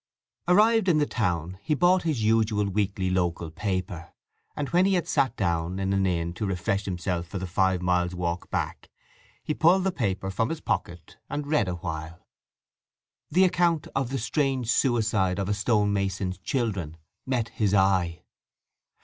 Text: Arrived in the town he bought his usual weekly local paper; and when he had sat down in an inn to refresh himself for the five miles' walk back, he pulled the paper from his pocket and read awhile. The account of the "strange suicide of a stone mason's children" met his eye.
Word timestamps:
Arrived 0.47 0.87
in 0.89 0.97
the 0.97 1.05
town 1.05 1.59
he 1.61 1.75
bought 1.75 2.01
his 2.01 2.23
usual 2.23 2.67
weekly 2.67 3.11
local 3.11 3.51
paper; 3.51 4.11
and 4.55 4.67
when 4.69 4.87
he 4.87 4.95
had 4.95 5.07
sat 5.07 5.37
down 5.37 5.77
in 5.77 5.93
an 5.93 6.07
inn 6.07 6.33
to 6.33 6.43
refresh 6.47 6.85
himself 6.85 7.27
for 7.27 7.37
the 7.37 7.45
five 7.45 7.83
miles' 7.83 8.15
walk 8.15 8.49
back, 8.49 8.89
he 9.43 9.53
pulled 9.53 9.83
the 9.83 9.91
paper 9.91 10.31
from 10.31 10.49
his 10.49 10.59
pocket 10.59 11.17
and 11.29 11.45
read 11.45 11.67
awhile. 11.67 12.25
The 13.29 13.43
account 13.43 13.85
of 13.95 14.09
the 14.09 14.17
"strange 14.17 14.71
suicide 14.71 15.37
of 15.37 15.47
a 15.47 15.53
stone 15.53 15.93
mason's 15.93 16.39
children" 16.39 16.97
met 17.27 17.49
his 17.49 17.75
eye. 17.75 18.23